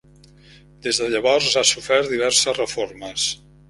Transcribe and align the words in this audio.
Des 0.85 1.01
de 1.03 1.11
llavors 1.15 1.53
ha 1.61 1.65
sofert 1.75 2.13
diverses 2.17 2.61
reformes. 2.65 3.33